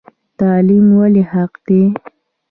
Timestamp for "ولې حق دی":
0.99-1.81